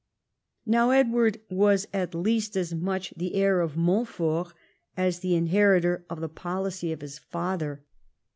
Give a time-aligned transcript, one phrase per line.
[0.65, 4.51] Now Edward was at least as much the heir of Montfort
[4.97, 7.83] as the inheritor of the policy of his father.